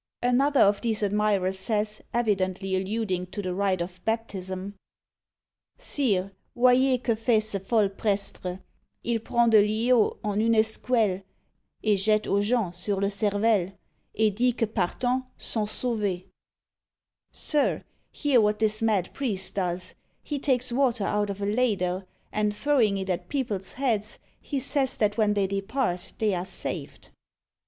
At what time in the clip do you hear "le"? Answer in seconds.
12.99-13.11